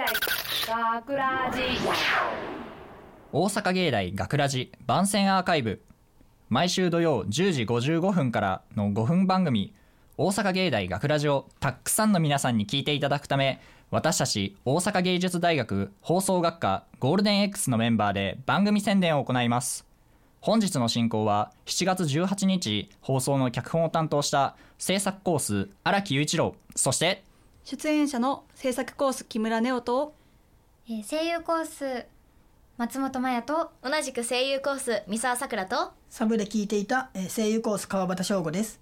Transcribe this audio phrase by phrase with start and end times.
[0.00, 0.06] 大
[1.02, 1.60] 学ラジ。
[3.32, 5.82] 大阪芸大学ラジ番宣アーカイブ。
[6.48, 9.74] 毎週土曜10時55分からの5分番組。
[10.16, 13.60] 大阪芸大学ラジをたくさんの皆さんに聞いていただくため
[13.90, 19.86] 私たち大阪芸術大学放送学科ゴールデン X のメンバーで番組宣伝を行います。
[20.40, 26.54] 本日の進行は7月18日放送の脚本を担当した制作コース荒木雄一郎。
[26.74, 27.22] そして
[27.64, 30.14] 出演者の制作コース木村ネオと
[30.88, 32.06] えー声優コース
[32.78, 38.80] 松本麻也と同じく声優コース三沢さくらとサブで聞いていた、えー声優コース川端翔吾です。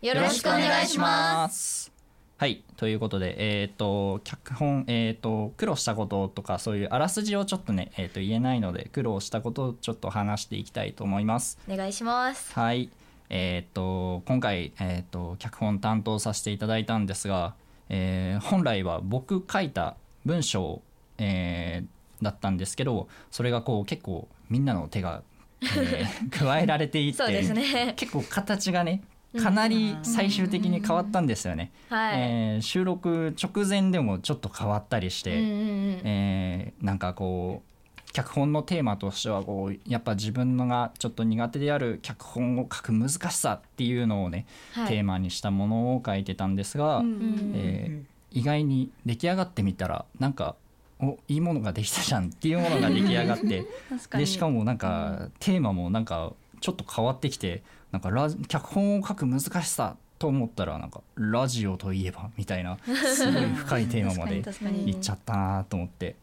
[0.00, 1.92] よろしくお願いしますす。
[2.36, 11.58] はいということで、えっと脚本、えっと苦労したこととかそういうあらすじをちょっとね、えっと言えないので苦労したことをちょっと話していきたいと思います。
[11.70, 12.90] お願いしますはい
[13.30, 17.54] えっと今回、えっと脚本担当させていただいたんですが、
[17.88, 20.82] えー本来は僕書いた文章、
[21.18, 25.22] えーだったんですけどそれがこう結構みんなの手が、
[25.60, 27.92] えー 加えられていってね。
[27.96, 29.02] 結構形がね
[29.42, 31.72] かなり最終的に変わったんですよね。
[31.90, 36.00] はい、えー収録直前でもちょっと変わったりして、うんうんうん。
[36.04, 37.73] えーなんかこう
[38.14, 44.88] 脚本のテーマとしてはこうやっぱ自分のがちょっと苦手である脚本を書く難しさっていうのをね、はい。
[44.88, 50.56] テーマにしたものを書いてたんですが、うんえー意外に出来上がってみたらなんか
[51.00, 53.64] おいいものができたじゃんっていうものが出来上がって。
[54.18, 64.38] でしかもなんか、テーマもなんかちょっと変わってきてなんかラジ脚本を書く難しさと思ったらなんかラジオといえばみたいなすごい深いテーマまで
[64.84, 66.16] いっちゃったなと思って。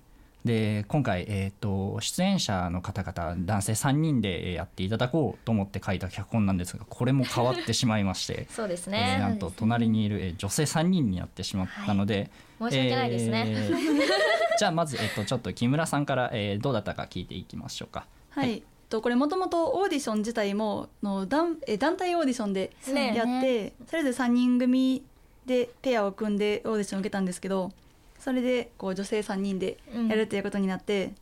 [0.45, 14.01] で今回、えー、と出演者の方々男性3人でえーやっていただこうと思って書いた脚本なんですがこれも変わってしまいまして そうですえーね、なんと隣にいる、えー女性3人になってしまったので、申し訳ないですね、えー
[14.57, 18.05] じゃあまず、えっと、ちょっと木村さんから、えーどうだったか聞いていきましょうか。
[18.29, 23.13] はい、とこれもともとオーディション自体もの団え団体オーディションでね。
[23.15, 25.03] やって、それぞれ3人組
[25.45, 27.71] でペアを組んでオーディションを受けたんですけど
[28.21, 29.77] それでこう女性3人で
[30.09, 31.13] やるっていうことになって、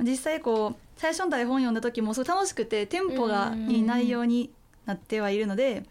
[0.00, 4.50] 実際こう最初の台本読んだ時もすごい楽しくてテンポがいい内容に
[4.86, 5.84] なってはいるので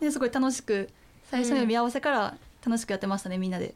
[0.00, 0.88] ですごい楽しく
[1.30, 3.74] 最初の読み合わせから楽しくやってましたねみんなで。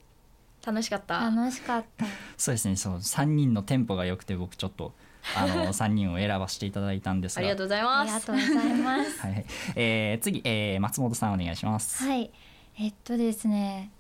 [0.67, 1.21] 楽しかった。
[1.31, 2.05] 楽しかった。
[2.37, 2.77] そうですね。
[2.77, 4.93] そう3人のテンポが良くて僕ちょっと
[5.37, 7.41] あの 3人を選ばせていただいたんですが。
[7.41, 8.07] ありがとうございあます。
[8.07, 9.21] りがとうございます。
[9.23, 9.47] はい。
[9.77, 12.05] えー次、えー松本さんお願いします。
[12.05, 12.31] はい。
[12.79, 13.91] えっとですね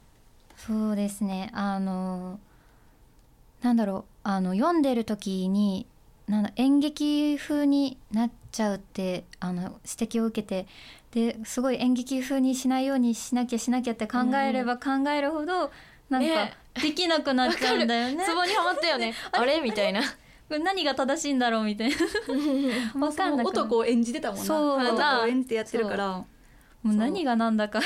[0.66, 1.50] そうですね。
[1.54, 2.40] あの
[3.62, 4.04] なんだろう。
[4.24, 5.86] あの読んでる時に
[6.26, 10.66] なんだ演劇風になっちゃうってあの指摘を受けて
[11.12, 15.70] ですごい演劇風にしないようにしなきゃしなきゃって考えれば考えるほど、
[16.10, 16.52] なんかね。
[16.74, 18.24] できなくなっちゃうんだよね。
[18.24, 19.14] ツボにはまったよね。
[19.32, 19.60] あれ？
[19.60, 20.02] みたいな。
[20.48, 23.06] 何が正しいんだろうみたいな。
[23.06, 23.64] わかんなくなる。
[23.64, 24.44] 男を演じてたもんな。
[24.44, 24.80] そう。
[24.80, 26.08] 男を演じてやってるから。
[26.82, 27.80] もう何が何だか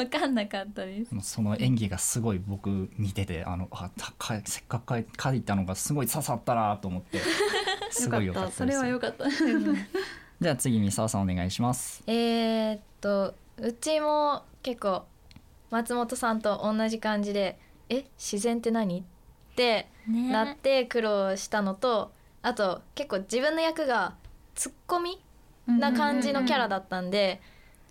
[0.00, 1.14] わかんなかったです。
[1.20, 7.20] その演技がすごい僕見ててあのあたかせっかく書いたのがすごい刺さったなと思って
[7.90, 9.24] すごい良かったそれは良かった
[10.40, 12.02] じゃあ次三沢さんお願いします。
[12.06, 15.04] えー、っとうちも結構
[15.70, 17.58] 松本さんと同じ感じで
[17.90, 19.02] 「え自然って何?」っ
[19.54, 24.14] てねなって苦労したのとあと結構自分の役が
[24.54, 25.22] ツッコミ
[25.66, 27.42] な感じのキャラだったんで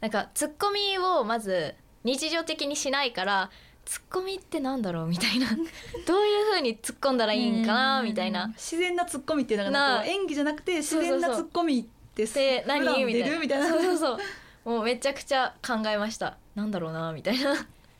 [0.01, 3.49] なんかツッコミをまず日常的にしないから
[3.85, 5.47] ツッコミってなんだろうみたいな。
[6.05, 8.47] どういう風に突っ込んだらいいんかなみたいな。
[8.49, 13.25] 自然なツッコミっていうのがななんか演技じゃなくて自然なツッコミですで何みたいな。
[13.25, 13.67] 出るみたいな。
[13.67, 14.69] そうそうそう。
[14.69, 16.37] もうめちゃくちゃ考えました。
[16.53, 17.55] なんだろうなみたいな。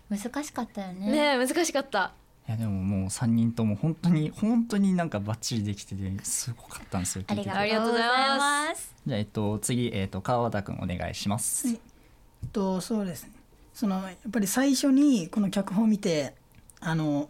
[0.10, 1.12] 難しかったよね。
[1.12, 2.14] ねえ難しかった。
[2.48, 7.92] いやでももう3人とも本当に本当になんかバッチリできててすごかったんですよありがとう。
[7.92, 8.08] ござい
[8.40, 8.96] ますす。
[9.06, 11.68] じゃあえっと次えっと川端くんお願いします。
[11.68, 11.80] はい。
[12.44, 13.39] えっとそうですね
[13.80, 16.34] そのやっぱり最初にこの脚本を見て
[16.82, 17.30] あの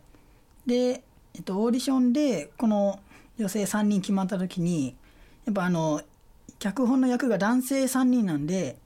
[0.65, 1.03] で、
[1.35, 2.99] えっと、オーディションでこの
[3.37, 4.95] 女性3人決まった時に
[5.45, 6.01] やっぱあの
[6.57, 8.77] 脚本の役が男性3人なんで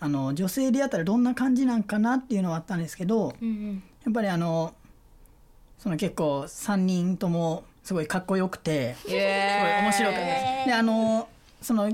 [0.00, 3.82] あの女性でやったらどんな感じなんかなっていうのはあったんですけどうんうん。
[4.04, 4.74] やっぱりあの
[5.78, 10.66] その結構3人ともすごいかっこよくてイすごい面白かったです。
[10.66, 11.26] であの
[11.62, 11.90] その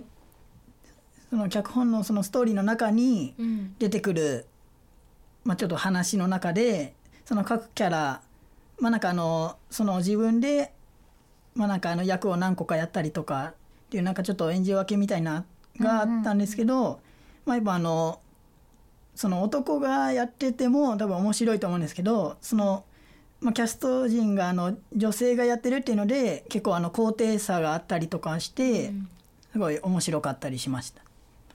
[1.31, 3.75] その脚本のそのストーリーの中にうん。
[3.79, 4.47] 出てくる、
[5.45, 6.95] まあ、ちょっと話の中で
[7.25, 8.21] その各キャラ
[8.81, 10.73] まあなんかあのその自分で
[11.55, 13.55] まあなんかあの役を何個かやったりとかっ
[13.91, 15.45] ていうなんかちょっと演じ分けみたいな
[15.79, 17.01] があったんですけど、
[17.47, 18.21] まあやっぱあの
[19.15, 22.85] その男がやってても多分面白いと思うんですけどその
[23.41, 28.91] まあ、キャスト陣があの女性がやってるっていうので結構あの高低差があったりとかして、
[29.53, 31.03] すごい面白かったりしました。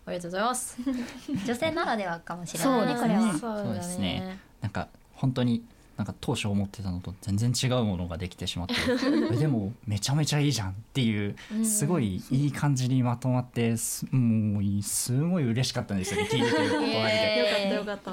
[0.10, 0.78] ありがとうございます。
[1.46, 3.02] 女性ならではかもしれないですね。
[3.02, 3.34] これは。
[3.38, 4.38] そうでだすね。
[4.62, 5.64] なんか本当に
[5.98, 8.76] なんか当初思ってたのと全然違うものができてしまって
[9.34, 11.36] えでもめちゃめちゃいいじゃんっていう
[11.66, 16.94] すごいいい感じにまとまってすもうすごい嬉しかったんですよね聞いてて隣で。
[16.94, 18.12] よかったえーよかった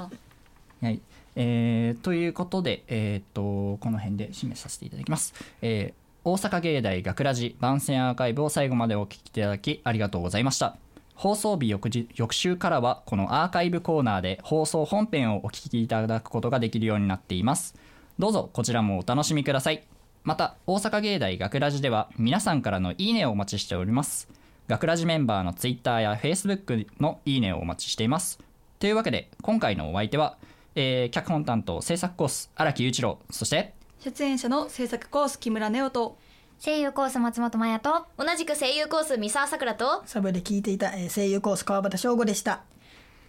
[0.85, 0.99] はい。
[1.37, 10.75] えーということで、えー、とこの辺で締めさせていただきます、えー大阪芸大学ラジ番宣アーカイブを最後までお聞きいただきありがとうございました
[11.17, 17.73] 放送日翌日翌週からはこのアーカイブコーナーで放送本編をお聞きいただくことができるようになっています。
[18.19, 19.83] どうぞこちらもお楽しみください。
[20.23, 24.29] また大阪芸大学ラジでは皆さんからのいいねをお待ちしております。
[24.67, 28.39] 学ラジメンバーのツイッターやフェイスブックのいいねをお待ちしています。
[28.77, 30.37] というわけで今回のお相手は、
[30.75, 33.17] えー脚本担当制作コース荒木雄一郎。
[33.31, 33.73] そして
[34.03, 36.19] 出演者の制作コース木村ネオと
[36.59, 42.61] 声優コース松本麻也と同じく声優コース三沢さくらとサブで聞いていた、えー声優コース川端翔吾でした。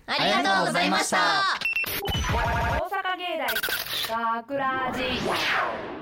[0.07, 1.19] ありがとうございました
[2.33, 2.39] 大
[2.89, 3.37] 阪芸
[4.09, 5.98] 大学ラジ